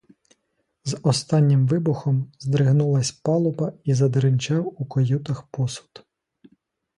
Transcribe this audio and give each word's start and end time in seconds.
З 0.83 0.99
останнім 1.03 1.67
вибухом 1.67 2.31
здригнулась 2.39 3.11
палуба 3.11 3.73
і 3.83 3.93
задеренчав 3.93 4.75
у 4.77 4.85
каютах 4.85 5.43
посуд. 5.47 6.05